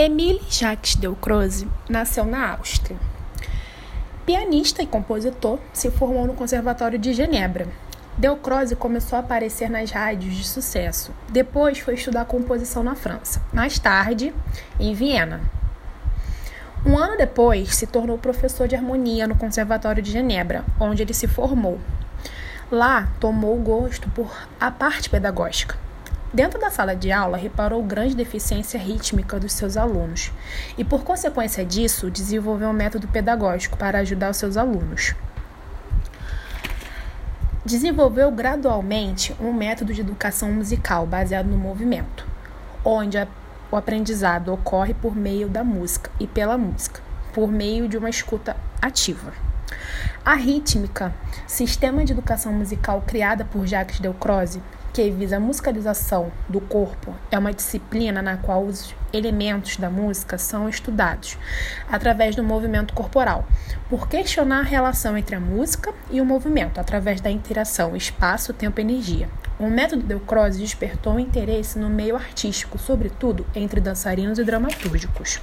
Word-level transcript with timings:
Emile 0.00 0.40
Jacques 0.48 0.94
Delcroze 0.94 1.66
nasceu 1.88 2.24
na 2.24 2.52
Áustria. 2.52 2.96
Pianista 4.24 4.80
e 4.80 4.86
compositor, 4.86 5.58
se 5.72 5.90
formou 5.90 6.24
no 6.24 6.34
Conservatório 6.34 6.96
de 6.96 7.12
Genebra. 7.12 7.66
Delcroze 8.16 8.76
começou 8.76 9.16
a 9.16 9.20
aparecer 9.22 9.68
nas 9.68 9.90
rádios 9.90 10.36
de 10.36 10.46
sucesso. 10.46 11.10
Depois 11.28 11.80
foi 11.80 11.94
estudar 11.94 12.26
composição 12.26 12.84
na 12.84 12.94
França. 12.94 13.42
Mais 13.52 13.80
tarde, 13.80 14.32
em 14.78 14.94
Viena. 14.94 15.40
Um 16.86 16.96
ano 16.96 17.16
depois, 17.16 17.74
se 17.74 17.84
tornou 17.84 18.16
professor 18.18 18.68
de 18.68 18.76
harmonia 18.76 19.26
no 19.26 19.34
Conservatório 19.34 20.00
de 20.00 20.12
Genebra, 20.12 20.64
onde 20.78 21.02
ele 21.02 21.12
se 21.12 21.26
formou. 21.26 21.80
Lá, 22.70 23.08
tomou 23.18 23.56
gosto 23.56 24.08
por 24.10 24.30
a 24.60 24.70
parte 24.70 25.10
pedagógica 25.10 25.87
Dentro 26.32 26.60
da 26.60 26.70
sala 26.70 26.94
de 26.94 27.10
aula, 27.10 27.38
reparou 27.38 27.82
grande 27.82 28.14
deficiência 28.14 28.78
rítmica 28.78 29.40
dos 29.40 29.52
seus 29.52 29.78
alunos 29.78 30.30
e, 30.76 30.84
por 30.84 31.02
consequência 31.02 31.64
disso, 31.64 32.10
desenvolveu 32.10 32.68
um 32.68 32.72
método 32.74 33.08
pedagógico 33.08 33.78
para 33.78 34.00
ajudar 34.00 34.30
os 34.30 34.36
seus 34.36 34.58
alunos. 34.58 35.14
Desenvolveu 37.64 38.30
gradualmente 38.30 39.34
um 39.40 39.54
método 39.54 39.94
de 39.94 40.02
educação 40.02 40.52
musical 40.52 41.06
baseado 41.06 41.46
no 41.46 41.56
movimento, 41.56 42.26
onde 42.84 43.16
a, 43.16 43.26
o 43.70 43.76
aprendizado 43.76 44.52
ocorre 44.52 44.92
por 44.92 45.16
meio 45.16 45.48
da 45.48 45.64
música 45.64 46.10
e 46.20 46.26
pela 46.26 46.58
música, 46.58 47.00
por 47.32 47.50
meio 47.50 47.88
de 47.88 47.96
uma 47.96 48.10
escuta 48.10 48.54
ativa. 48.82 49.32
A 50.24 50.34
rítmica, 50.34 51.12
sistema 51.46 52.04
de 52.04 52.12
educação 52.12 52.52
musical 52.52 53.02
criada 53.06 53.46
por 53.46 53.66
Jacques 53.66 53.98
Delcroze, 53.98 54.62
que 54.92 55.10
visa 55.10 55.36
a 55.36 55.40
musicalização 55.40 56.32
do 56.48 56.60
corpo, 56.60 57.14
é 57.30 57.38
uma 57.38 57.52
disciplina 57.52 58.20
na 58.20 58.36
qual 58.36 58.64
os 58.64 58.94
elementos 59.12 59.76
da 59.76 59.88
música 59.88 60.36
são 60.38 60.68
estudados 60.68 61.38
através 61.90 62.34
do 62.34 62.42
movimento 62.42 62.94
corporal, 62.94 63.46
por 63.88 64.08
questionar 64.08 64.60
a 64.60 64.62
relação 64.62 65.16
entre 65.16 65.36
a 65.36 65.40
música 65.40 65.92
e 66.10 66.20
o 66.20 66.24
movimento 66.24 66.78
através 66.78 67.20
da 67.20 67.30
interação 67.30 67.96
espaço, 67.96 68.52
tempo 68.52 68.80
energia. 68.80 69.28
O 69.58 69.68
método 69.68 70.02
Delcroze 70.02 70.60
despertou 70.60 71.18
interesse 71.18 71.78
no 71.78 71.88
meio 71.88 72.16
artístico, 72.16 72.78
sobretudo 72.78 73.46
entre 73.54 73.80
dançarinos 73.80 74.38
e 74.38 74.44
dramatúrgicos. 74.44 75.40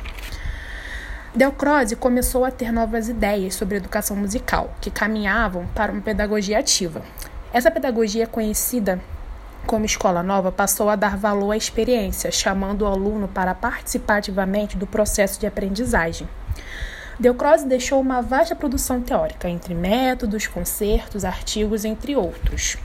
Delcroze 1.35 1.97
começou 1.97 2.45
a 2.45 2.51
ter 2.51 2.71
novas 2.71 3.09
ideias 3.09 3.55
sobre 3.55 3.75
educação 3.75 4.15
musical, 4.15 4.73
que 4.79 4.89
caminhavam 4.89 5.67
para 5.75 5.91
uma 5.91 6.01
pedagogia 6.01 6.59
ativa. 6.59 7.01
Essa 7.51 7.69
pedagogia 7.69 8.23
é 8.23 8.27
conhecida 8.27 9.01
como 9.65 9.85
escola 9.85 10.23
nova, 10.23 10.51
passou 10.51 10.89
a 10.89 10.95
dar 10.95 11.17
valor 11.17 11.51
à 11.51 11.57
experiência, 11.57 12.31
chamando 12.31 12.83
o 12.83 12.87
aluno 12.87 13.27
para 13.27 13.53
participar 13.53 14.17
ativamente 14.17 14.77
do 14.77 14.87
processo 14.87 15.39
de 15.39 15.47
aprendizagem. 15.47 16.27
Delcroze 17.19 17.65
deixou 17.65 17.99
uma 17.99 18.21
vasta 18.21 18.55
produção 18.55 19.01
teórica, 19.01 19.49
entre 19.49 19.73
métodos, 19.73 20.47
concertos, 20.47 21.25
artigos, 21.25 21.85
entre 21.85 22.15
outros. 22.15 22.77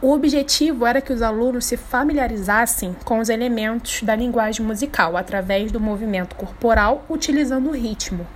O 0.00 0.12
objetivo 0.12 0.84
era 0.84 1.00
que 1.00 1.12
os 1.12 1.22
alunos 1.22 1.64
se 1.64 1.76
familiarizassem 1.76 2.96
com 3.04 3.20
os 3.20 3.28
elementos 3.28 4.02
da 4.02 4.16
linguagem 4.16 4.64
musical 4.64 5.16
através 5.16 5.70
do 5.70 5.78
movimento 5.78 6.34
corporal, 6.34 7.04
utilizando 7.08 7.68
o 7.68 7.72
ritmo. 7.72 8.26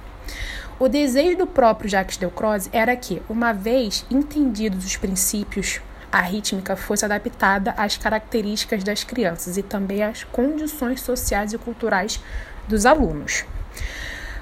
O 0.79 0.89
desejo 0.89 1.39
do 1.39 1.47
próprio 1.47 1.89
Jacques 1.89 2.19
Delcroze 2.19 2.69
era 2.73 2.95
que, 2.95 3.23
uma 3.29 3.53
vez 3.53 4.05
entendidos 4.11 4.85
os 4.85 4.97
princípios 4.97 5.81
a 6.17 6.20
rítmica 6.22 6.75
fosse 6.77 7.05
adaptada 7.05 7.75
às 7.77 7.98
características 7.98 8.83
das 8.83 9.05
crianças 9.05 9.59
e 9.59 9.62
também 9.62 10.03
às 10.03 10.25
condições 10.25 11.03
sociais 11.03 11.53
e 11.53 11.58
culturais 11.58 12.19
dos 12.67 12.86
alunos. 12.86 13.45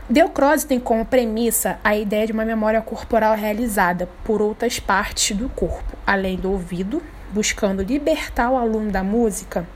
Delcroze 0.08 0.68
tem 0.68 0.78
como 0.78 1.04
premissa 1.04 1.80
a 1.82 1.96
ideia 1.96 2.28
de 2.28 2.32
uma 2.32 2.44
memória 2.44 2.80
corporal 2.80 3.34
realizada 3.34 4.08
por 4.22 4.40
outras 4.40 4.78
partes 4.78 5.36
do 5.36 5.48
corpo, 5.48 5.98
além 6.06 6.36
do 6.36 6.52
ouvido, 6.52 7.02
buscando 7.32 7.82
libertar 7.82 8.52
o 8.52 8.56
aluno 8.56 8.92
da 8.92 9.02
música 9.02 9.66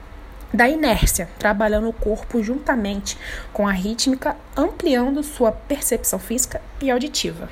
da 0.55 0.69
inércia, 0.69 1.29
trabalhando 1.37 1.89
o 1.89 1.93
corpo 1.93 2.41
juntamente 2.41 3.19
com 3.53 3.67
a 3.67 3.73
rítmica, 3.73 4.37
ampliando 4.57 5.25
sua 5.25 5.51
percepção 5.51 6.21
física 6.21 6.63
e 6.81 6.93
auditiva. 6.93 7.49